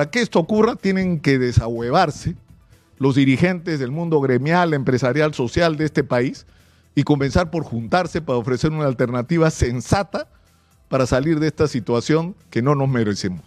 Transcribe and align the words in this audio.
para 0.00 0.10
que 0.10 0.22
esto 0.22 0.38
ocurra 0.38 0.76
tienen 0.76 1.20
que 1.20 1.38
desahuevarse 1.38 2.34
los 2.96 3.16
dirigentes 3.16 3.78
del 3.78 3.90
mundo 3.90 4.18
gremial, 4.22 4.72
empresarial, 4.72 5.34
social 5.34 5.76
de 5.76 5.84
este 5.84 6.04
país 6.04 6.46
y 6.94 7.02
comenzar 7.02 7.50
por 7.50 7.64
juntarse 7.64 8.22
para 8.22 8.38
ofrecer 8.38 8.72
una 8.72 8.86
alternativa 8.86 9.50
sensata 9.50 10.26
para 10.88 11.04
salir 11.04 11.38
de 11.38 11.48
esta 11.48 11.68
situación 11.68 12.34
que 12.48 12.62
no 12.62 12.74
nos 12.74 12.88
merecemos. 12.88 13.42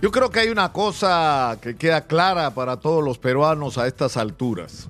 Yo 0.00 0.12
creo 0.12 0.30
que 0.30 0.38
hay 0.38 0.50
una 0.50 0.72
cosa 0.72 1.58
que 1.60 1.74
queda 1.74 2.02
clara 2.02 2.54
para 2.54 2.76
todos 2.76 3.02
los 3.02 3.18
peruanos 3.18 3.76
a 3.76 3.88
estas 3.88 4.16
alturas. 4.16 4.86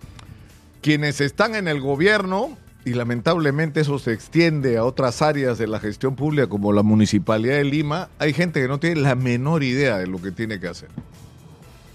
Quienes 0.83 1.23
están 1.23 1.55
en 1.55 1.69
el 1.69 1.81
gobierno, 1.81 2.59
y 2.85 2.93
lamentablemente 2.93 3.81
eso 3.81 3.99
se 3.99 4.13
extiende 4.13 4.77
a 4.77 4.85
otras 4.85 5.23
áreas 5.23 5.57
de 5.57 5.67
la 5.67 5.81
gestión 5.81 6.17
pública 6.17 6.49
como 6.49 6.73
la 6.73 6.83
Municipalidad 6.83 7.57
de 7.57 7.65
Lima, 7.65 8.11
hay 8.19 8.35
gente 8.35 8.61
que 8.61 8.69
no 8.69 8.79
tiene 8.79 9.01
la 9.01 9.15
menor 9.15 9.63
idea 9.63 9.99
de 9.99 10.07
lo 10.07 10.21
que 10.21 10.31
tiene 10.31 10.61
que 10.61 10.69
hacer. 10.69 10.91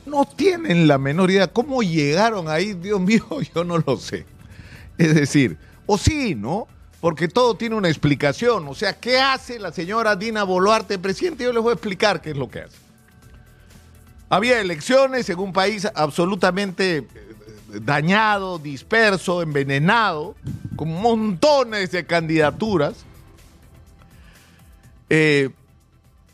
No 0.06 0.26
tienen 0.26 0.88
la 0.88 0.98
menor 0.98 1.30
idea. 1.30 1.48
¿Cómo 1.48 1.84
llegaron 1.84 2.50
ahí? 2.50 2.74
Dios 2.74 3.00
mío, 3.02 3.24
yo 3.54 3.64
no 3.64 3.78
lo 3.78 3.98
sé. 3.98 4.26
Es 4.98 5.14
decir, 5.14 5.58
o 5.86 5.98
sí, 5.98 6.34
¿no? 6.34 6.68
Porque 7.00 7.28
todo 7.28 7.56
tiene 7.56 7.76
una 7.76 7.88
explicación. 7.88 8.68
O 8.68 8.74
sea, 8.74 8.94
¿qué 9.00 9.20
hace 9.20 9.60
la 9.60 9.72
señora 9.72 10.16
Dina 10.16 10.44
Boluarte, 10.44 10.98
presidente? 10.98 11.44
Yo 11.44 11.54
les 11.54 11.62
voy 11.62 11.72
a 11.72 11.74
explicar 11.74 12.22
qué 12.22 12.32
es 12.32 12.38
lo 12.38 12.50
que 12.50 12.62
hace. 12.62 12.78
Había 14.30 14.60
elecciones 14.60 15.30
en 15.30 15.40
un 15.40 15.54
país 15.54 15.88
absolutamente 15.96 16.98
eh, 16.98 17.08
dañado, 17.82 18.60
disperso, 18.60 19.42
envenenado, 19.42 20.36
con 20.80 20.94
montones 20.94 21.92
de 21.92 22.06
candidaturas. 22.06 23.04
Eh, 25.10 25.50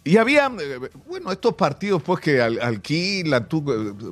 y 0.03 0.17
había, 0.17 0.51
eh, 0.59 0.79
bueno, 1.07 1.31
estos 1.31 1.55
partidos 1.55 2.03
pues 2.03 2.19
que 2.19 2.39
alquilan, 2.39 3.49
tú 3.49 3.65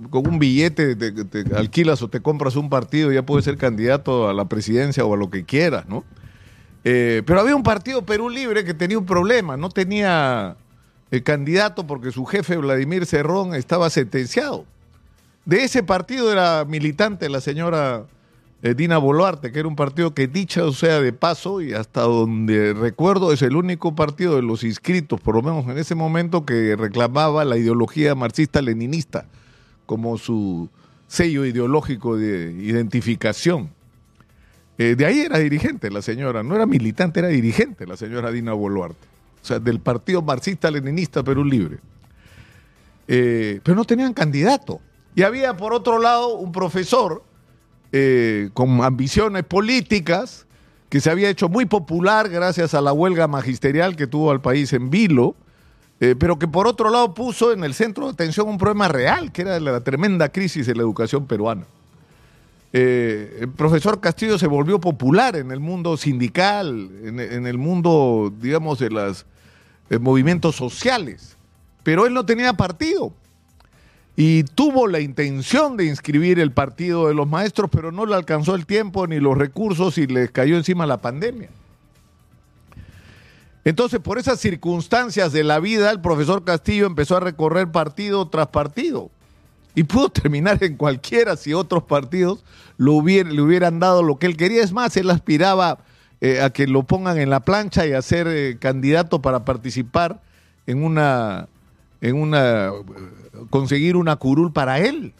con 0.09 0.27
un 0.27 0.39
billete 0.39 0.95
te, 0.95 1.55
alquilas 1.55 2.01
o 2.01 2.07
te 2.07 2.19
compras 2.19 2.55
un 2.55 2.67
partido, 2.67 3.11
ya 3.11 3.23
puedes 3.23 3.45
ser 3.45 3.57
candidato 3.57 4.27
a 4.27 4.33
la 4.33 4.45
presidencia 4.45 5.05
o 5.05 5.13
a 5.13 5.17
lo 5.17 5.29
que 5.29 5.45
quieras, 5.45 5.85
¿no? 5.87 6.03
pero 6.81 7.39
había 7.39 7.55
un 7.55 7.63
partido 7.63 8.03
Perú 8.03 8.29
Libre 8.29 8.65
que 8.65 8.73
tenía 8.73 8.97
un 8.97 9.05
problema, 9.05 9.55
no 9.55 9.69
tenía 9.69 10.57
el 11.11 11.23
candidato 11.23 11.85
porque 11.85 12.11
su 12.11 12.25
jefe 12.25 12.57
Vladimir 12.57 13.05
Cerrón 13.05 13.53
estaba 13.53 13.91
sentenciado. 13.91 14.65
De 15.45 15.63
ese 15.63 15.83
partido 15.83 16.31
era 16.31 16.65
militante 16.65 17.29
la 17.29 17.39
señora 17.39 18.05
eh, 18.05 18.07
Dina 18.63 18.97
Boluarte, 18.97 19.51
que 19.51 19.59
era 19.59 19.67
un 19.67 19.75
partido 19.75 20.13
que 20.13 20.27
dicha 20.27 20.71
sea 20.71 21.01
de 21.01 21.11
paso 21.11 21.59
y 21.59 21.73
hasta 21.73 22.01
donde 22.01 22.73
recuerdo 22.73 23.33
es 23.33 23.41
el 23.41 23.57
único 23.57 23.93
partido 23.93 24.37
de 24.37 24.41
los 24.41 24.63
inscritos, 24.63 25.19
por 25.19 25.35
lo 25.35 25.41
menos 25.41 25.65
en 25.65 25.77
ese 25.77 25.95
momento, 25.95 26.45
que 26.45 26.77
reclamaba 26.77 27.43
la 27.43 27.57
ideología 27.57 28.15
marxista-leninista 28.15 29.25
como 29.85 30.17
su 30.17 30.69
sello 31.07 31.45
ideológico 31.45 32.15
de 32.15 32.53
identificación. 32.53 33.69
Eh, 34.77 34.95
de 34.95 35.05
ahí 35.05 35.19
era 35.19 35.39
dirigente 35.39 35.91
la 35.91 36.01
señora, 36.01 36.41
no 36.41 36.55
era 36.55 36.65
militante, 36.65 37.19
era 37.19 37.27
dirigente 37.27 37.85
la 37.85 37.97
señora 37.97 38.31
Dina 38.31 38.53
Boluarte 38.53 39.13
o 39.43 39.45
sea, 39.45 39.59
del 39.59 39.81
Partido 39.81 40.21
Marxista-Leninista 40.21 41.21
Perú 41.21 41.43
Libre. 41.43 41.79
Eh, 43.09 43.59
pero 43.61 43.75
no 43.75 43.83
tenían 43.83 44.13
candidato. 44.13 44.79
Y 45.15 45.23
había, 45.23 45.57
por 45.57 45.73
otro 45.73 45.99
lado, 45.99 46.37
un 46.37 46.53
profesor 46.53 47.23
eh, 47.95 48.49
con 48.55 48.83
ambiciones 48.83 49.43
políticas 49.43 50.47
que 50.89 50.99
se 50.99 51.11
había 51.11 51.29
hecho 51.29 51.47
muy 51.47 51.65
popular 51.65 52.27
gracias 52.27 52.73
a 52.73 52.81
la 52.81 52.91
huelga 52.91 53.27
magisterial 53.27 53.95
que 53.95 54.07
tuvo 54.07 54.31
al 54.31 54.41
país 54.41 54.73
en 54.73 54.89
vilo, 54.89 55.35
eh, 55.99 56.15
pero 56.17 56.39
que 56.39 56.47
por 56.47 56.65
otro 56.65 56.89
lado 56.89 57.13
puso 57.13 57.53
en 57.53 57.63
el 57.63 57.75
centro 57.75 58.05
de 58.07 58.13
atención 58.13 58.49
un 58.49 58.57
problema 58.57 58.87
real, 58.87 59.31
que 59.31 59.43
era 59.43 59.59
la 59.59 59.79
tremenda 59.81 60.29
crisis 60.29 60.65
de 60.65 60.73
la 60.73 60.81
educación 60.81 61.27
peruana. 61.27 61.65
el 62.71 63.49
profesor 63.55 63.99
Castillo 64.01 64.39
se 64.39 64.47
volvió 64.47 64.79
popular 64.79 65.35
en 65.35 65.51
el 65.51 65.59
mundo 65.59 65.95
sindical, 65.95 66.89
en 67.03 67.45
el 67.45 67.57
mundo, 67.59 68.33
digamos, 68.41 68.79
de 68.79 68.89
eh, 69.89 69.99
movimientos 69.99 70.55
sociales, 70.55 71.37
pero 71.83 72.07
él 72.07 72.13
no 72.15 72.25
tenía 72.25 72.53
partido. 72.53 73.13
Y 74.15 74.43
tuvo 74.43 74.87
la 74.87 74.99
intención 74.99 75.75
de 75.75 75.85
inscribir 75.85 76.39
el 76.39 76.51
partido 76.51 77.07
de 77.07 77.15
los 77.15 77.27
maestros, 77.27 77.69
pero 77.71 77.91
no 77.91 78.05
le 78.05 78.15
alcanzó 78.15 78.53
el 78.53 78.65
tiempo 78.65 79.07
ni 79.07 79.19
los 79.19 79.37
recursos 79.37 79.97
y 79.97 80.05
les 80.05 80.29
cayó 80.29 80.55
encima 80.55 80.85
la 80.85 80.97
pandemia. 80.97 81.49
Entonces, 83.65 83.99
por 83.99 84.19
esas 84.19 84.39
circunstancias 84.39 85.31
de 85.31 85.43
la 85.43 85.59
vida, 85.59 85.89
el 85.89 86.01
profesor 86.01 86.43
Castillo 86.43 86.85
empezó 86.85 87.17
a 87.17 87.21
recorrer 87.21 87.71
partido 87.71 88.27
tras 88.27 88.47
partido. 88.47 89.09
Y 89.73 89.83
pudo 89.83 90.09
terminar 90.11 90.63
en 90.63 90.77
cualquiera 90.77 91.35
si 91.35 91.53
otros 91.53 91.83
partidos 91.83 92.43
le 92.77 92.91
hubieran 92.91 93.79
dado 93.79 94.03
lo 94.03 94.19
que 94.19 94.27
él 94.27 94.37
quería. 94.37 94.63
Es 94.63 94.73
más, 94.73 94.95
él 94.97 95.09
aspiraba 95.09 95.79
eh, 96.21 96.41
a 96.41 96.51
que 96.51 96.67
lo 96.67 96.83
pongan 96.83 97.17
en 97.17 97.29
la 97.29 97.39
plancha 97.39 97.87
y 97.87 97.93
a 97.93 98.01
ser 98.01 98.27
eh, 98.27 98.57
candidato 98.59 99.21
para 99.21 99.43
participar 99.45 100.21
en 100.67 100.83
una, 100.83 101.47
en 102.03 102.17
una, 102.17 102.69
conseguir 103.49 103.95
una 103.95 104.17
curul 104.17 104.51
para 104.51 104.79
él. 104.79 105.13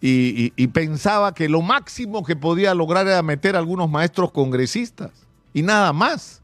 Y, 0.00 0.66
pensaba 0.68 1.34
que 1.34 1.48
lo 1.48 1.60
máximo 1.60 2.24
que 2.24 2.36
podía 2.36 2.74
lograr 2.74 3.06
era 3.06 3.22
meter 3.22 3.54
a 3.54 3.58
algunos 3.58 3.90
maestros 3.90 4.30
congresistas 4.30 5.10
y 5.52 5.62
nada 5.62 5.92
más. 5.92 6.40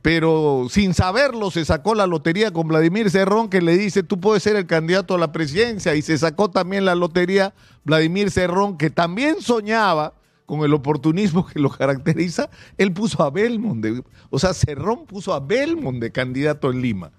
Pero 0.00 0.68
sin 0.70 0.94
saberlo 0.94 1.50
se 1.50 1.64
sacó 1.66 1.94
la 1.94 2.06
lotería 2.06 2.52
con 2.52 2.68
Vladimir 2.68 3.10
Cerrón 3.10 3.50
que 3.50 3.60
le 3.60 3.76
dice 3.76 4.02
tú 4.02 4.18
puedes 4.18 4.42
ser 4.42 4.56
el 4.56 4.66
candidato 4.66 5.14
a 5.14 5.18
la 5.18 5.30
presidencia 5.30 5.94
y 5.94 6.00
se 6.00 6.16
sacó 6.16 6.48
también 6.48 6.86
la 6.86 6.94
lotería 6.94 7.52
Vladimir 7.84 8.30
Cerrón 8.30 8.78
que 8.78 8.88
también 8.88 9.42
soñaba 9.42 10.14
con 10.46 10.60
el 10.60 10.72
oportunismo 10.72 11.46
que 11.46 11.58
lo 11.58 11.70
caracteriza, 11.70 12.48
él 12.78 12.92
puso 12.92 13.22
a 13.22 13.30
Belmont, 13.30 13.84
o 14.30 14.38
sea, 14.38 14.54
Cerrón 14.54 15.06
puso 15.06 15.34
a 15.34 15.40
Belmont 15.40 16.00
de 16.00 16.10
candidato 16.10 16.72
en 16.72 16.82
Lima, 16.82 17.12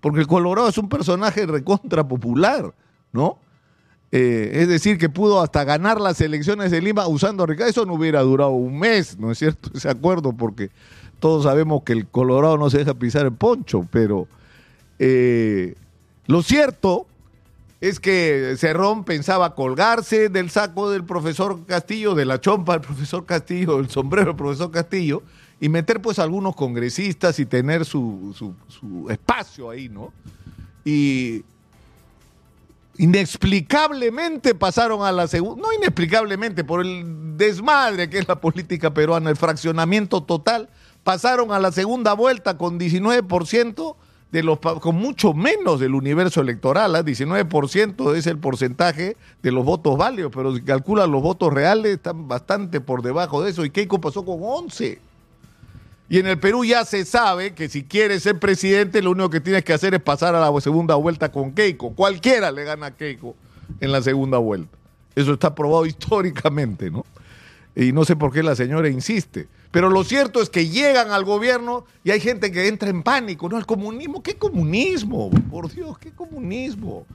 porque 0.00 0.20
el 0.20 0.26
Colorado 0.26 0.68
es 0.68 0.78
un 0.78 0.88
personaje 0.88 1.46
recontra 1.46 2.06
popular, 2.06 2.72
¿no? 3.12 3.38
Eh, 4.12 4.50
es 4.54 4.68
decir, 4.68 4.98
que 4.98 5.08
pudo 5.08 5.40
hasta 5.40 5.62
ganar 5.62 6.00
las 6.00 6.20
elecciones 6.20 6.72
de 6.72 6.80
Lima 6.80 7.06
usando 7.06 7.44
a 7.44 7.46
Ricardo. 7.46 7.70
Eso 7.70 7.86
no 7.86 7.94
hubiera 7.94 8.20
durado 8.22 8.50
un 8.50 8.78
mes, 8.78 9.18
¿no 9.18 9.30
es 9.30 9.38
cierto? 9.38 9.70
Ese 9.74 9.88
acuerdo, 9.88 10.32
porque 10.32 10.70
todos 11.20 11.44
sabemos 11.44 11.82
que 11.84 11.92
el 11.92 12.06
Colorado 12.08 12.56
no 12.58 12.70
se 12.70 12.78
deja 12.78 12.94
pisar 12.94 13.26
el 13.26 13.32
poncho, 13.32 13.86
pero 13.90 14.26
eh, 14.98 15.74
lo 16.26 16.42
cierto 16.42 17.06
es 17.80 18.00
que 18.00 18.54
Cerrón 18.58 19.04
pensaba 19.04 19.54
colgarse 19.54 20.28
del 20.28 20.50
saco 20.50 20.90
del 20.90 21.04
profesor 21.04 21.64
Castillo, 21.66 22.14
de 22.14 22.24
la 22.26 22.40
chompa 22.40 22.72
del 22.72 22.82
profesor 22.82 23.24
Castillo, 23.24 23.76
del 23.78 23.88
sombrero 23.88 24.28
del 24.28 24.36
profesor 24.36 24.70
Castillo, 24.70 25.22
y 25.60 25.68
meter 25.68 26.00
pues 26.00 26.18
algunos 26.18 26.56
congresistas 26.56 27.38
y 27.38 27.46
tener 27.46 27.84
su, 27.84 28.34
su 28.68 29.10
espacio 29.10 29.70
ahí, 29.70 29.88
¿no? 29.88 30.12
Y 30.84 31.44
inexplicablemente 33.00 34.54
pasaron 34.54 35.02
a 35.04 35.12
la 35.12 35.26
segunda, 35.26 35.62
no 35.62 35.72
inexplicablemente, 35.72 36.64
por 36.64 36.84
el 36.84 37.36
desmadre 37.36 38.10
que 38.10 38.18
es 38.18 38.28
la 38.28 38.40
política 38.40 38.92
peruana, 38.92 39.30
el 39.30 39.36
fraccionamiento 39.36 40.22
total, 40.22 40.68
pasaron 41.02 41.52
a 41.52 41.58
la 41.58 41.72
segunda 41.72 42.12
vuelta 42.12 42.58
con 42.58 42.78
19% 42.78 43.96
de 44.32 44.42
los, 44.42 44.58
con 44.58 44.96
mucho 44.96 45.32
menos 45.32 45.80
del 45.80 45.94
universo 45.94 46.42
electoral, 46.42 46.94
19% 46.94 48.12
¿ah? 48.12 48.18
es 48.18 48.26
el 48.26 48.38
porcentaje 48.38 49.16
de 49.42 49.50
los 49.50 49.64
votos 49.64 49.96
válidos, 49.96 50.30
pero 50.34 50.54
si 50.54 50.62
calculan 50.62 51.10
los 51.10 51.22
votos 51.22 51.52
reales 51.52 51.96
están 51.96 52.28
bastante 52.28 52.80
por 52.80 53.02
debajo 53.02 53.42
de 53.42 53.50
eso. 53.50 53.64
Y 53.64 53.70
Keiko 53.70 54.00
pasó 54.00 54.24
con 54.24 54.38
11. 54.40 55.09
Y 56.10 56.18
en 56.18 56.26
el 56.26 56.40
Perú 56.40 56.64
ya 56.64 56.84
se 56.84 57.04
sabe 57.04 57.54
que 57.54 57.68
si 57.68 57.84
quieres 57.84 58.24
ser 58.24 58.40
presidente, 58.40 59.00
lo 59.00 59.12
único 59.12 59.30
que 59.30 59.40
tienes 59.40 59.62
que 59.62 59.72
hacer 59.72 59.94
es 59.94 60.02
pasar 60.02 60.34
a 60.34 60.40
la 60.40 60.60
segunda 60.60 60.96
vuelta 60.96 61.30
con 61.30 61.52
Keiko. 61.52 61.94
Cualquiera 61.94 62.50
le 62.50 62.64
gana 62.64 62.86
a 62.86 62.90
Keiko 62.90 63.36
en 63.78 63.92
la 63.92 64.02
segunda 64.02 64.36
vuelta. 64.38 64.76
Eso 65.14 65.32
está 65.32 65.54
probado 65.54 65.86
históricamente, 65.86 66.90
¿no? 66.90 67.06
Y 67.76 67.92
no 67.92 68.04
sé 68.04 68.16
por 68.16 68.32
qué 68.32 68.42
la 68.42 68.56
señora 68.56 68.88
insiste. 68.88 69.46
Pero 69.70 69.88
lo 69.88 70.02
cierto 70.02 70.42
es 70.42 70.50
que 70.50 70.68
llegan 70.68 71.12
al 71.12 71.24
gobierno 71.24 71.84
y 72.02 72.10
hay 72.10 72.18
gente 72.18 72.50
que 72.50 72.66
entra 72.66 72.90
en 72.90 73.04
pánico. 73.04 73.48
No, 73.48 73.56
el 73.56 73.64
comunismo, 73.64 74.20
¿qué 74.20 74.34
comunismo? 74.34 75.30
Por 75.48 75.72
Dios, 75.72 75.96
¿qué 75.96 76.10
comunismo? 76.10 77.06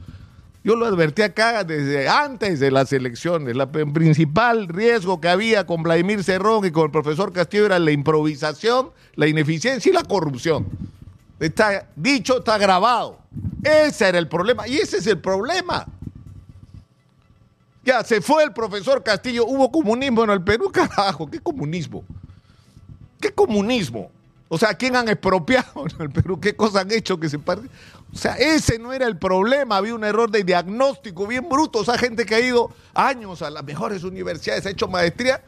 Yo 0.65 0.75
lo 0.75 0.87
advertí 0.87 1.21
acá 1.21 1.63
desde 1.63 2.09
antes 2.09 2.59
de 2.59 2.71
las 2.71 2.91
elecciones. 2.91 3.55
el 3.55 3.93
principal 3.93 4.67
riesgo 4.67 5.21
que 5.21 5.29
había 5.29 5.67
con 5.67 5.83
Vladimir 5.83 6.23
Cerrón 6.23 6.65
y 6.65 6.71
con 6.71 6.85
el 6.85 6.91
profesor 6.91 7.31
Castillo 7.31 7.67
era 7.67 7.77
la 7.77 7.91
improvisación, 7.91 8.89
la 9.13 9.27
ineficiencia 9.27 9.91
y 9.91 9.93
la 9.93 10.01
corrupción. 10.01 10.65
Está 11.39 11.87
dicho, 11.95 12.39
está 12.39 12.57
grabado. 12.57 13.19
Ese 13.63 14.07
era 14.07 14.17
el 14.17 14.27
problema. 14.27 14.67
Y 14.67 14.77
ese 14.77 14.97
es 14.97 15.05
el 15.05 15.19
problema. 15.19 15.85
Ya 17.83 18.03
se 18.03 18.19
fue 18.19 18.43
el 18.43 18.51
profesor 18.51 19.03
Castillo. 19.03 19.45
Hubo 19.45 19.71
comunismo 19.71 20.23
en 20.23 20.31
el 20.31 20.43
Perú. 20.43 20.71
Carajo, 20.73 21.29
¿qué 21.29 21.39
comunismo? 21.39 22.03
¿Qué 23.21 23.31
comunismo? 23.31 24.09
O 24.55 24.57
sea, 24.57 24.73
¿quién 24.73 24.95
han 24.95 25.09
expropiado 25.09 25.85
en 25.85 26.01
el 26.01 26.09
Perú? 26.11 26.39
¿Qué 26.39 26.55
cosas 26.55 26.83
han 26.83 26.91
hecho 26.93 27.19
que 27.19 27.27
se 27.27 27.37
parten? 27.37 27.69
O 28.13 28.17
sea, 28.17 28.35
ese 28.35 28.79
no 28.79 28.93
era 28.93 29.05
el 29.05 29.17
problema. 29.17 29.75
Había 29.75 29.93
un 29.93 30.05
error 30.05 30.31
de 30.31 30.45
diagnóstico 30.45 31.27
bien 31.27 31.49
bruto. 31.49 31.79
O 31.79 31.83
sea, 31.83 31.97
gente 31.97 32.25
que 32.25 32.35
ha 32.35 32.39
ido 32.39 32.73
años 32.93 33.41
a 33.41 33.49
las 33.49 33.65
mejores 33.65 34.05
universidades, 34.05 34.65
ha 34.65 34.69
hecho 34.69 34.87
maestría, 34.87 35.43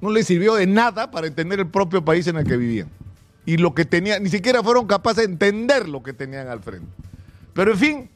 no 0.00 0.10
le 0.10 0.22
sirvió 0.22 0.54
de 0.54 0.66
nada 0.66 1.10
para 1.10 1.26
entender 1.26 1.60
el 1.60 1.66
propio 1.66 2.02
país 2.02 2.26
en 2.26 2.38
el 2.38 2.46
que 2.46 2.56
vivían. 2.56 2.88
Y 3.44 3.58
lo 3.58 3.74
que 3.74 3.84
tenían, 3.84 4.22
ni 4.22 4.30
siquiera 4.30 4.62
fueron 4.62 4.86
capaces 4.86 5.26
de 5.26 5.30
entender 5.30 5.86
lo 5.86 6.02
que 6.02 6.14
tenían 6.14 6.48
al 6.48 6.60
frente. 6.60 6.88
Pero 7.52 7.72
en 7.72 7.78
fin, 7.78 8.10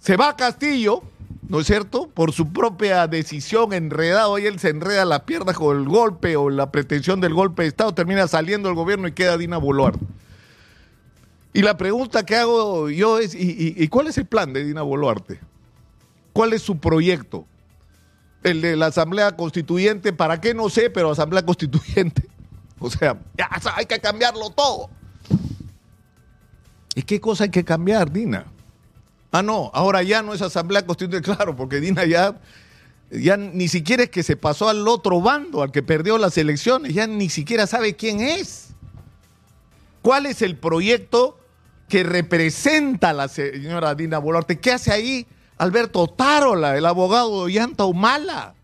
se 0.00 0.16
va 0.16 0.30
a 0.30 0.36
Castillo, 0.36 1.04
¿no 1.52 1.60
es 1.60 1.66
cierto? 1.66 2.08
Por 2.08 2.32
su 2.32 2.50
propia 2.50 3.06
decisión 3.06 3.74
enredado, 3.74 4.38
y 4.38 4.46
él 4.46 4.58
se 4.58 4.70
enreda 4.70 5.04
la 5.04 5.26
pierna 5.26 5.52
con 5.52 5.76
el 5.76 5.86
golpe 5.86 6.34
o 6.34 6.48
la 6.48 6.72
pretensión 6.72 7.20
del 7.20 7.34
golpe 7.34 7.60
de 7.60 7.68
Estado, 7.68 7.92
termina 7.92 8.26
saliendo 8.26 8.70
el 8.70 8.74
gobierno 8.74 9.06
y 9.06 9.12
queda 9.12 9.36
Dina 9.36 9.58
Boluarte. 9.58 10.06
Y 11.52 11.60
la 11.60 11.76
pregunta 11.76 12.24
que 12.24 12.36
hago 12.36 12.88
yo 12.88 13.18
es, 13.18 13.34
¿y, 13.34 13.86
cuál 13.88 14.06
es 14.06 14.16
el 14.16 14.24
plan 14.24 14.54
de 14.54 14.64
Dina 14.64 14.80
Boluarte? 14.80 15.40
¿Cuál 16.32 16.54
es 16.54 16.62
su 16.62 16.78
proyecto? 16.78 17.44
El 18.42 18.62
de 18.62 18.74
la 18.74 18.86
Asamblea 18.86 19.36
Constituyente, 19.36 20.14
¿para 20.14 20.40
qué? 20.40 20.54
No 20.54 20.70
sé, 20.70 20.88
pero 20.88 21.10
Asamblea 21.10 21.44
Constituyente. 21.44 22.22
O 22.84 22.90
sea, 22.90 23.16
ya 23.38 23.48
hay 23.76 23.86
que 23.86 24.00
cambiarlo 24.00 24.50
todo. 24.50 24.90
¿Y 26.96 27.02
qué 27.02 27.20
cosa 27.20 27.44
hay 27.44 27.50
que 27.50 27.62
cambiar, 27.62 28.10
Dina? 28.10 28.46
Ah, 29.34 29.42
no, 29.42 29.70
ahora 29.72 30.02
ya 30.02 30.20
no 30.22 30.34
es 30.34 30.42
Asamblea 30.42 30.84
Constituyente, 30.84 31.26
claro, 31.34 31.56
porque 31.56 31.80
Dina 31.80 32.04
ya, 32.04 32.38
ya 33.10 33.38
ni 33.38 33.66
siquiera 33.66 34.04
es 34.04 34.10
que 34.10 34.22
se 34.22 34.36
pasó 34.36 34.68
al 34.68 34.86
otro 34.86 35.22
bando, 35.22 35.62
al 35.62 35.72
que 35.72 35.82
perdió 35.82 36.18
las 36.18 36.36
elecciones, 36.36 36.92
ya 36.92 37.06
ni 37.06 37.30
siquiera 37.30 37.66
sabe 37.66 37.96
quién 37.96 38.20
es. 38.20 38.68
¿Cuál 40.02 40.26
es 40.26 40.42
el 40.42 40.56
proyecto 40.56 41.38
que 41.88 42.02
representa 42.02 43.10
a 43.10 43.12
la 43.14 43.28
señora 43.28 43.94
Dina 43.94 44.18
Boluarte? 44.18 44.60
¿Qué 44.60 44.72
hace 44.72 44.92
ahí 44.92 45.26
Alberto 45.56 46.08
Tarola, 46.08 46.76
el 46.76 46.84
abogado 46.84 47.30
de 47.30 47.44
Ollanta 47.44 47.84
Humala? 47.86 48.54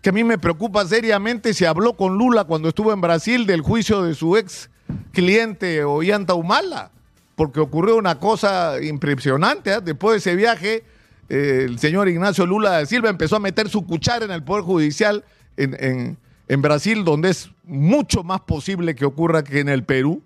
Que 0.00 0.10
a 0.10 0.12
mí 0.12 0.24
me 0.24 0.38
preocupa 0.38 0.86
seriamente 0.86 1.52
si 1.52 1.66
habló 1.66 1.94
con 1.94 2.16
Lula 2.16 2.44
cuando 2.44 2.68
estuvo 2.68 2.92
en 2.92 3.02
Brasil 3.02 3.46
del 3.46 3.60
juicio 3.60 4.02
de 4.02 4.14
su 4.14 4.36
ex 4.36 4.70
cliente 5.12 5.84
Ollanta 5.84 6.34
Humala 6.34 6.90
porque 7.36 7.60
ocurrió 7.60 7.96
una 7.96 8.18
cosa 8.18 8.82
impresionante. 8.82 9.72
¿eh? 9.72 9.80
Después 9.82 10.12
de 10.12 10.18
ese 10.18 10.36
viaje, 10.36 10.84
eh, 11.28 11.66
el 11.68 11.78
señor 11.78 12.08
Ignacio 12.08 12.46
Lula 12.46 12.70
da 12.70 12.86
Silva 12.86 13.10
empezó 13.10 13.36
a 13.36 13.40
meter 13.40 13.68
su 13.68 13.86
cuchara 13.86 14.24
en 14.24 14.30
el 14.30 14.42
Poder 14.42 14.64
Judicial 14.64 15.24
en, 15.56 16.16
Brasil, 16.60 17.04
donde 17.04 17.30
es 17.30 17.50
mucho 17.64 18.22
más 18.22 18.40
posible 18.40 18.94
que 18.94 19.04
ocurra 19.04 19.44
que 19.44 19.60
en 19.60 19.68
el 19.68 19.84
Perú, 19.84 20.22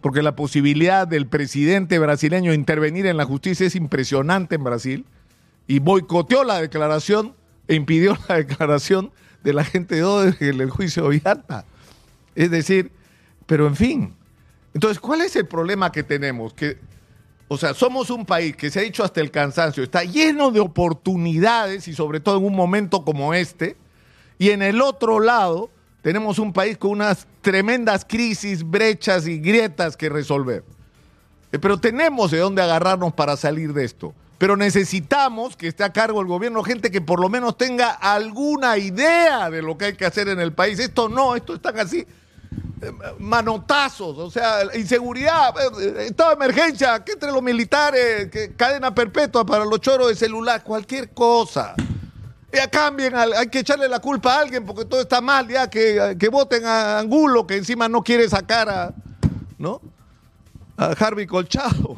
porque 0.00 0.22
la 0.22 0.34
posibilidad 0.34 1.06
del 1.06 1.28
presidente 1.28 1.98
brasileño 1.98 2.52
intervenir 2.52 3.06
en 3.06 3.16
la 3.16 3.24
justicia 3.24 3.66
es 3.66 3.76
impresionante 3.76 4.56
en 4.56 4.64
Brasil, 4.64 5.06
y 5.68 5.78
boicoteó 5.78 6.42
la 6.44 6.60
declaración 6.60 7.34
e 7.68 7.74
impidió 7.74 8.18
la 8.28 8.36
declaración 8.36 9.12
de 9.44 9.52
la 9.52 9.64
gente 9.64 9.96
de 9.96 10.36
en 10.40 10.60
el 10.60 10.70
juicio 10.70 11.04
de 11.04 11.10
Villata. 11.10 11.64
Es 12.34 12.50
decir, 12.50 12.90
pero 13.46 13.66
en 13.66 13.76
fin, 13.76 14.14
entonces, 14.74 14.98
¿cuál 14.98 15.20
es 15.20 15.36
el 15.36 15.46
problema 15.46 15.92
que 15.92 16.02
tenemos? 16.02 16.54
Que, 16.54 16.78
o 17.48 17.58
sea, 17.58 17.74
somos 17.74 18.10
un 18.10 18.24
país 18.24 18.56
que 18.56 18.70
se 18.70 18.80
ha 18.80 18.82
dicho 18.82 19.04
hasta 19.04 19.20
el 19.20 19.30
cansancio, 19.30 19.82
está 19.82 20.04
lleno 20.04 20.50
de 20.50 20.60
oportunidades 20.60 21.88
y 21.88 21.94
sobre 21.94 22.20
todo 22.20 22.38
en 22.38 22.44
un 22.44 22.56
momento 22.56 23.04
como 23.04 23.34
este, 23.34 23.76
y 24.38 24.50
en 24.50 24.62
el 24.62 24.80
otro 24.80 25.20
lado 25.20 25.70
tenemos 26.00 26.38
un 26.38 26.52
país 26.52 26.78
con 26.78 26.92
unas 26.92 27.26
tremendas 27.42 28.04
crisis, 28.04 28.64
brechas 28.64 29.26
y 29.26 29.38
grietas 29.38 29.96
que 29.96 30.08
resolver. 30.08 30.64
Eh, 31.52 31.58
pero 31.58 31.78
tenemos 31.78 32.30
de 32.30 32.38
dónde 32.38 32.62
agarrarnos 32.62 33.12
para 33.12 33.36
salir 33.36 33.72
de 33.72 33.84
esto. 33.84 34.14
Pero 34.38 34.56
necesitamos 34.56 35.54
que 35.56 35.68
esté 35.68 35.84
a 35.84 35.92
cargo 35.92 36.20
el 36.20 36.26
gobierno 36.26 36.64
gente 36.64 36.90
que 36.90 37.00
por 37.00 37.20
lo 37.20 37.28
menos 37.28 37.56
tenga 37.56 37.90
alguna 37.90 38.78
idea 38.78 39.48
de 39.50 39.62
lo 39.62 39.78
que 39.78 39.84
hay 39.84 39.92
que 39.92 40.06
hacer 40.06 40.28
en 40.28 40.40
el 40.40 40.52
país. 40.52 40.80
Esto 40.80 41.08
no, 41.08 41.36
esto 41.36 41.54
están 41.54 41.78
así 41.78 42.04
manotazos, 43.18 44.18
o 44.18 44.30
sea, 44.30 44.62
inseguridad, 44.74 45.54
eh, 45.80 46.06
estado 46.06 46.30
de 46.30 46.36
emergencia, 46.36 47.04
que 47.04 47.12
entre 47.12 47.30
los 47.30 47.42
militares, 47.42 48.30
que 48.30 48.54
cadena 48.54 48.94
perpetua 48.94 49.44
para 49.44 49.64
los 49.64 49.80
choros 49.80 50.08
de 50.08 50.16
celular, 50.16 50.62
cualquier 50.64 51.10
cosa. 51.10 51.74
Ya 52.52 52.68
cambien, 52.68 53.14
hay 53.16 53.48
que 53.48 53.60
echarle 53.60 53.88
la 53.88 54.00
culpa 54.00 54.34
a 54.34 54.40
alguien 54.40 54.66
porque 54.66 54.84
todo 54.84 55.00
está 55.00 55.20
mal, 55.20 55.48
ya 55.48 55.70
que, 55.70 56.16
que 56.18 56.28
voten 56.28 56.66
a 56.66 56.98
Angulo, 56.98 57.46
que 57.46 57.56
encima 57.56 57.88
no 57.88 58.02
quiere 58.02 58.28
sacar 58.28 58.68
a, 58.68 58.94
¿no? 59.58 59.80
a 60.76 60.86
Harvey 60.92 61.26
Colchado. 61.26 61.96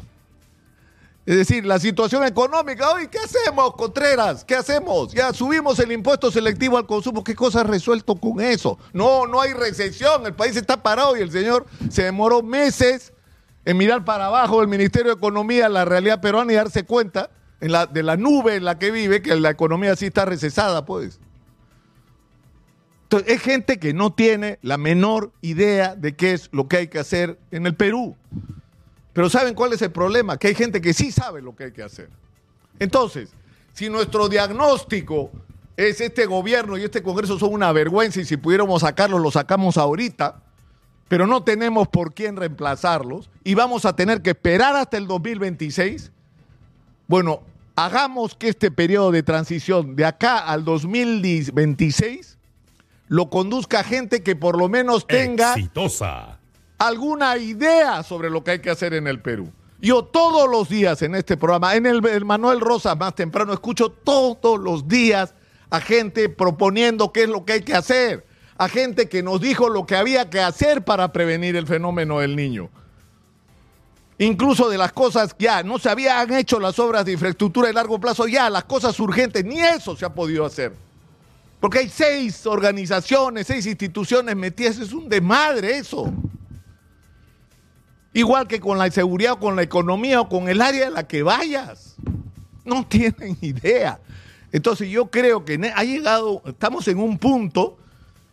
Es 1.27 1.37
decir, 1.37 1.65
la 1.65 1.79
situación 1.79 2.23
económica, 2.25 2.91
hoy, 2.91 3.09
¿qué 3.09 3.19
hacemos, 3.19 3.75
Contreras? 3.77 4.45
¿Qué 4.45 4.57
hacemos? 4.57 5.13
Ya 5.15 5.33
subimos 5.33 5.79
el 5.79 5.91
impuesto 5.93 6.31
selectivo 6.31 6.77
al 6.77 6.87
consumo, 6.87 7.25
¿qué 7.25 7.35
cosa 7.35 7.61
ha 7.61 7.65
resuelto 7.65 8.15
con 8.17 8.43
eso? 8.43 8.79
No, 8.93 9.27
no 9.27 9.41
hay 9.41 9.55
recesión, 9.55 10.27
el 10.27 10.35
país 10.35 10.55
está 10.55 10.83
parado 10.83 11.17
y 11.17 11.23
el 11.23 11.31
señor 11.31 11.65
se 11.89 12.03
demoró 12.03 12.43
meses 12.43 13.15
en 13.65 13.79
mirar 13.79 14.05
para 14.05 14.27
abajo 14.27 14.61
del 14.61 14.69
Ministerio 14.69 15.13
de 15.13 15.17
Economía 15.17 15.71
la 15.71 15.87
realidad 15.87 16.21
peruana 16.21 16.53
y 16.53 16.57
darse 16.57 16.85
cuenta 16.85 17.31
de 17.59 18.03
la 18.03 18.17
nube 18.19 18.57
en 18.57 18.65
la 18.65 18.79
que 18.79 18.91
vive 18.91 19.23
que 19.23 19.35
la 19.37 19.49
economía 19.49 19.97
sí 19.97 20.07
está 20.07 20.27
recesada, 20.27 20.85
pues. 20.85 21.21
Entonces, 23.05 23.33
es 23.33 23.41
gente 23.41 23.79
que 23.79 23.95
no 23.95 24.13
tiene 24.13 24.59
la 24.61 24.77
menor 24.77 25.33
idea 25.41 25.95
de 25.95 26.15
qué 26.15 26.33
es 26.33 26.51
lo 26.53 26.69
que 26.69 26.77
hay 26.77 26.89
que 26.89 26.99
hacer 26.99 27.39
en 27.51 27.65
el 27.65 27.75
Perú. 27.75 28.17
Pero 29.15 29.31
¿saben 29.31 29.55
cuál 29.55 29.73
es 29.73 29.81
el 29.81 29.93
problema? 29.93 30.37
Que 30.37 30.49
hay 30.49 30.55
gente 30.55 30.81
que 30.81 30.93
sí 30.93 31.11
sabe 31.11 31.41
lo 31.41 31.55
que 31.57 31.65
hay 31.65 31.73
que 31.73 31.85
hacer. 31.85 32.11
Entonces, 32.81 33.31
si 33.73 33.89
nuestro 33.89 34.29
diagnóstico 34.29 35.31
es 35.77 36.01
este 36.01 36.27
gobierno 36.27 36.77
y 36.77 36.83
este 36.83 37.03
Congreso 37.03 37.39
son 37.39 37.55
una 37.55 37.73
vergüenza 37.73 38.21
y 38.21 38.25
si 38.25 38.37
pudiéramos 38.37 38.83
sacarlos, 38.83 39.21
los 39.21 39.35
sacamos 39.35 39.77
ahorita, 39.77 40.43
pero 41.07 41.29
no 41.29 41.45
tenemos 41.45 41.87
por 41.87 42.13
quién 42.13 42.37
reemplazarlos 42.37 43.31
y 43.45 43.55
vamos 43.55 43.85
a 43.85 43.95
tener 43.95 44.21
que 44.21 44.31
esperar 44.31 44.75
hasta 44.75 44.97
el 44.97 45.07
2026, 45.07 46.11
bueno, 47.07 47.43
hagamos 47.77 48.35
que 48.35 48.49
este 48.49 48.73
periodo 48.73 49.13
de 49.13 49.23
transición 49.23 49.95
de 49.95 50.07
acá 50.07 50.39
al 50.39 50.65
2026 50.65 52.37
lo 53.07 53.31
conduzca 53.31 53.85
gente 53.85 54.25
que 54.25 54.35
por 54.35 54.59
lo 54.59 54.69
menos 54.69 55.07
tenga... 55.07 55.53
Exitosa 55.53 56.41
alguna 56.79 57.37
idea 57.37 58.03
sobre 58.03 58.31
lo 58.31 58.43
que 58.43 58.53
hay 58.53 58.59
que 58.61 58.71
hacer 58.71 58.95
en 58.95 59.07
el 59.07 59.21
Perú. 59.21 59.51
Yo 59.81 60.03
todos 60.05 60.49
los 60.49 60.69
días 60.69 61.03
en 61.03 61.15
este 61.15 61.37
programa, 61.37 61.75
en 61.75 61.87
el, 61.87 62.25
Manuel 62.25 62.61
Rosa 62.61 62.95
más 62.95 63.15
temprano, 63.15 63.53
escucho 63.53 63.91
todos 63.91 64.59
los 64.59 64.89
días 64.89 65.35
a 65.69 65.81
gente 65.81 66.29
proponiendo 66.29 67.13
qué 67.13 67.25
es 67.25 67.29
lo 67.29 67.45
que 67.45 67.55
hay 67.55 67.63
que 67.63 67.75
hacer, 67.75 68.25
a 68.57 68.69
gente 68.69 69.09
que 69.09 69.23
nos 69.23 69.41
dijo 69.41 69.69
lo 69.69 69.85
que 69.85 69.97
había 69.97 70.31
que 70.31 70.41
hacer 70.41 70.85
para 70.85 71.13
prevenir 71.13 71.57
el 71.57 71.67
fenómeno 71.67 72.21
del 72.21 72.35
niño. 72.35 72.71
Incluso 74.19 74.71
de 74.71 74.79
las 74.79 74.93
cosas 74.93 75.35
ya 75.39 75.63
no 75.63 75.79
se 75.79 75.91
habían 75.91 76.33
hecho 76.33 76.61
las 76.61 76.79
obras 76.79 77.05
de 77.05 77.13
infraestructura 77.13 77.67
de 77.67 77.75
largo 77.75 77.99
plazo, 77.99 78.29
ya 78.29 78.49
las 78.49 78.65
cosas 78.65 78.99
urgentes, 79.01 79.45
ni 79.45 79.61
eso 79.61 79.97
se 79.97 80.05
ha 80.05 80.15
podido 80.15 80.47
hacer. 80.47 80.73
Porque 81.61 81.81
hay 81.81 81.89
seis 81.89 82.47
organizaciones, 82.47 83.47
seis 83.47 83.67
instituciones 83.67 84.37
metidas, 84.37 84.79
es 84.79 84.93
un 84.93 85.09
desmadre 85.09 85.79
eso. 85.79 86.13
Igual 88.15 88.47
que 88.47 88.61
con 88.61 88.79
la 88.79 88.87
inseguridad 88.87 89.33
o 89.33 89.41
con 89.41 89.57
la 89.57 89.63
economía 89.63 90.21
o 90.21 90.29
con 90.29 90.49
el 90.49 90.63
área 90.63 90.87
a 90.87 90.91
la 90.91 91.07
que 91.07 91.25
vayas. 91.25 91.97
No 92.65 92.87
tienen 92.89 93.37
idea. 93.41 94.01
Entonces 94.53 94.89
yo 94.89 95.11
creo 95.11 95.45
que 95.45 95.61
ha 95.75 95.83
llegado, 95.83 96.41
estamos 96.47 96.87
en 96.87 96.99
un 96.99 97.19
punto 97.19 97.77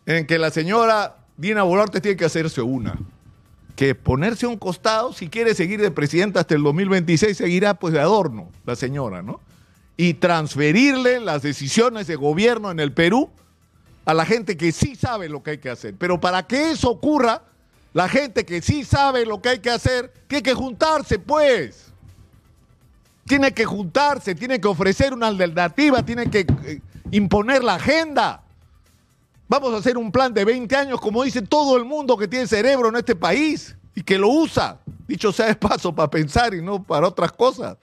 en 0.05 0.27
que 0.27 0.37
la 0.37 0.51
señora 0.51 1.17
Dina 1.35 1.63
Boluarte 1.63 1.99
tiene 1.99 2.15
que 2.15 2.25
hacerse 2.25 2.61
una. 2.61 2.99
Que 3.75 3.95
ponerse 3.95 4.45
a 4.45 4.49
un 4.49 4.57
costado, 4.57 5.13
si 5.13 5.29
quiere 5.29 5.55
seguir 5.55 5.81
de 5.81 5.89
presidenta 5.89 6.41
hasta 6.41 6.53
el 6.53 6.61
2026, 6.61 7.35
seguirá 7.35 7.73
pues 7.73 7.93
de 7.93 7.99
adorno 7.99 8.51
la 8.67 8.75
señora, 8.75 9.23
¿no? 9.23 9.39
Y 9.97 10.13
transferirle 10.13 11.19
las 11.19 11.41
decisiones 11.41 12.05
de 12.05 12.15
gobierno 12.15 12.69
en 12.69 12.79
el 12.79 12.93
Perú 12.93 13.31
a 14.05 14.13
la 14.13 14.25
gente 14.25 14.57
que 14.57 14.71
sí 14.71 14.95
sabe 14.95 15.27
lo 15.27 15.41
que 15.41 15.51
hay 15.51 15.57
que 15.57 15.71
hacer. 15.71 15.95
Pero 15.97 16.19
para 16.19 16.45
que 16.45 16.71
eso 16.71 16.91
ocurra, 16.91 17.43
la 17.93 18.07
gente 18.07 18.45
que 18.45 18.61
sí 18.61 18.83
sabe 18.85 19.25
lo 19.25 19.41
que 19.41 19.49
hay 19.49 19.59
que 19.59 19.69
hacer, 19.69 20.13
tiene 20.27 20.43
que 20.43 20.53
juntarse, 20.53 21.19
pues. 21.19 21.91
Tiene 23.25 23.53
que 23.53 23.65
juntarse, 23.65 24.33
tiene 24.33 24.59
que 24.59 24.67
ofrecer 24.67 25.13
una 25.13 25.27
alternativa, 25.27 26.03
tiene 26.03 26.29
que 26.29 26.39
eh, 26.39 26.81
imponer 27.11 27.63
la 27.63 27.75
agenda. 27.75 28.43
Vamos 29.47 29.73
a 29.73 29.77
hacer 29.77 29.97
un 29.97 30.11
plan 30.11 30.33
de 30.33 30.45
20 30.45 30.73
años, 30.75 31.01
como 31.01 31.23
dice 31.23 31.41
todo 31.41 31.75
el 31.75 31.83
mundo 31.83 32.15
que 32.15 32.27
tiene 32.27 32.47
cerebro 32.47 32.89
en 32.89 32.95
este 32.95 33.15
país 33.15 33.75
y 33.93 34.01
que 34.01 34.17
lo 34.17 34.29
usa, 34.29 34.79
dicho 35.07 35.33
sea 35.33 35.47
de 35.47 35.55
paso, 35.55 35.93
para 35.93 36.09
pensar 36.09 36.53
y 36.53 36.61
no 36.61 36.81
para 36.81 37.07
otras 37.07 37.33
cosas. 37.33 37.77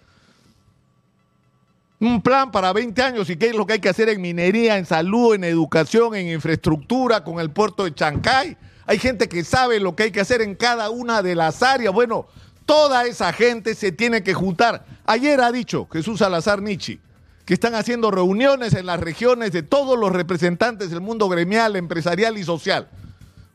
Un 2.00 2.22
plan 2.22 2.50
para 2.50 2.72
20 2.72 3.02
años 3.02 3.28
y 3.28 3.36
qué 3.36 3.48
es 3.48 3.54
lo 3.54 3.66
que 3.66 3.74
hay 3.74 3.80
que 3.80 3.88
hacer 3.88 4.08
en 4.08 4.20
minería, 4.20 4.78
en 4.78 4.86
salud, 4.86 5.34
en 5.34 5.44
educación, 5.44 6.14
en 6.14 6.28
infraestructura, 6.28 7.22
con 7.22 7.40
el 7.40 7.50
puerto 7.50 7.84
de 7.84 7.94
Chancay 7.94 8.56
hay 8.88 8.98
gente 8.98 9.28
que 9.28 9.44
sabe 9.44 9.80
lo 9.80 9.94
que 9.94 10.04
hay 10.04 10.10
que 10.10 10.22
hacer 10.22 10.40
en 10.40 10.54
cada 10.54 10.88
una 10.88 11.20
de 11.20 11.34
las 11.34 11.62
áreas. 11.62 11.92
Bueno, 11.92 12.26
toda 12.64 13.04
esa 13.04 13.34
gente 13.34 13.74
se 13.74 13.92
tiene 13.92 14.22
que 14.22 14.32
juntar. 14.32 14.86
Ayer 15.04 15.42
ha 15.42 15.52
dicho 15.52 15.86
Jesús 15.92 16.20
Salazar 16.20 16.62
Nietzsche 16.62 16.98
que 17.44 17.52
están 17.52 17.74
haciendo 17.74 18.10
reuniones 18.10 18.72
en 18.72 18.86
las 18.86 18.98
regiones 18.98 19.52
de 19.52 19.62
todos 19.62 19.98
los 19.98 20.10
representantes 20.10 20.88
del 20.88 21.02
mundo 21.02 21.28
gremial, 21.28 21.76
empresarial 21.76 22.38
y 22.38 22.44
social. 22.44 22.88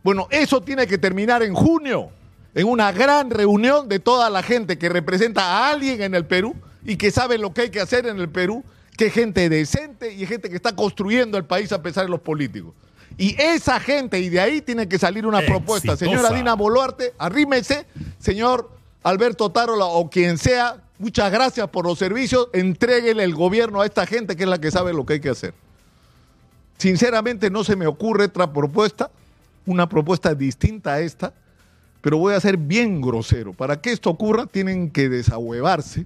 Bueno, 0.03 0.27
eso 0.29 0.61
tiene 0.61 0.85
que 0.85 0.99
terminar 0.99 1.41
en 1.41 1.55
junio, 1.55 2.11
en 2.53 2.67
una 2.67 2.91
gran 2.91 3.31
reunión 3.31 3.89
de 3.89 3.97
toda 3.97 4.29
la 4.29 4.43
gente 4.43 4.77
que 4.77 4.87
representa 4.87 5.43
a 5.43 5.71
alguien 5.71 6.03
en 6.03 6.13
el 6.13 6.27
Perú 6.27 6.55
y 6.85 6.95
que 6.95 7.09
sabe 7.09 7.39
lo 7.39 7.55
que 7.55 7.61
hay 7.61 7.69
que 7.71 7.81
hacer 7.81 8.05
en 8.05 8.19
el 8.19 8.29
Perú, 8.29 8.63
que 8.95 9.07
es 9.07 9.13
gente 9.13 9.49
decente 9.49 10.13
y 10.13 10.27
gente 10.27 10.51
que 10.51 10.55
está 10.55 10.75
construyendo 10.75 11.39
el 11.39 11.45
país 11.45 11.71
a 11.71 11.81
pesar 11.81 12.05
de 12.05 12.11
los 12.11 12.21
políticos. 12.21 12.75
Y 13.17 13.39
esa 13.41 13.79
gente, 13.79 14.19
y 14.19 14.29
de 14.29 14.39
ahí 14.39 14.61
tiene 14.61 14.87
que 14.87 14.97
salir 14.97 15.25
una 15.25 15.41
propuesta. 15.41 15.95
Señora 15.95 16.31
Dina 16.31 16.55
Boluarte, 16.55 17.13
arrímese, 17.17 17.85
señor 18.19 18.71
Alberto 19.03 19.51
Tarola 19.51 19.85
o 19.85 20.09
quien 20.09 20.37
sea, 20.37 20.77
muchas 20.97 21.31
gracias 21.31 21.67
por 21.69 21.85
los 21.85 21.99
servicios, 21.99 22.47
entréguele 22.53 23.23
el 23.23 23.35
gobierno 23.35 23.81
a 23.81 23.85
esta 23.85 24.05
gente 24.05 24.35
que 24.35 24.43
es 24.43 24.49
la 24.49 24.59
que 24.59 24.71
sabe 24.71 24.93
lo 24.93 25.05
que 25.05 25.13
hay 25.13 25.19
que 25.19 25.29
hacer. 25.29 25.53
Sinceramente 26.77 27.49
no 27.49 27.63
se 27.63 27.75
me 27.75 27.85
ocurre 27.85 28.25
otra 28.25 28.51
propuesta, 28.51 29.11
una 29.65 29.87
propuesta 29.87 30.33
distinta 30.33 30.93
a 30.93 30.99
esta, 31.01 31.33
pero 32.01 32.17
voy 32.17 32.33
a 32.33 32.39
ser 32.39 32.57
bien 32.57 32.99
grosero. 32.99 33.53
Para 33.53 33.79
que 33.79 33.91
esto 33.91 34.09
ocurra 34.09 34.47
tienen 34.47 34.89
que 34.89 35.07
desahuevarse 35.07 36.05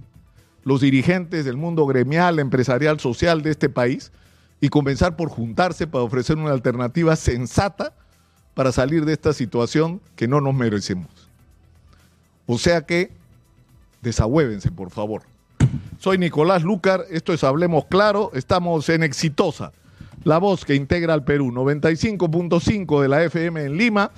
los 0.62 0.80
dirigentes 0.80 1.44
del 1.44 1.56
mundo 1.56 1.86
gremial, 1.86 2.38
empresarial, 2.38 3.00
social 3.00 3.42
de 3.42 3.50
este 3.50 3.68
país 3.68 4.12
y 4.60 4.68
comenzar 4.68 5.16
por 5.16 5.28
juntarse 5.28 5.86
para 5.86 6.04
ofrecer 6.04 6.36
una 6.36 6.50
alternativa 6.50 7.14
sensata 7.16 7.94
para 8.54 8.72
salir 8.72 9.04
de 9.04 9.12
esta 9.12 9.32
situación 9.32 10.00
que 10.16 10.26
no 10.26 10.40
nos 10.40 10.54
merecemos. 10.54 11.08
O 12.46 12.58
sea 12.58 12.82
que 12.82 13.12
desahuévense, 14.02 14.70
por 14.70 14.90
favor. 14.90 15.22
Soy 15.98 16.18
Nicolás 16.18 16.62
Lucar, 16.62 17.04
esto 17.10 17.32
es 17.32 17.44
Hablemos 17.44 17.84
Claro, 17.86 18.30
estamos 18.34 18.88
en 18.88 19.02
Exitosa, 19.02 19.72
la 20.24 20.38
voz 20.38 20.64
que 20.64 20.74
integra 20.74 21.14
al 21.14 21.24
Perú, 21.24 21.52
95.5 21.52 23.02
de 23.02 23.08
la 23.08 23.22
FM 23.24 23.64
en 23.64 23.76
Lima 23.76 24.10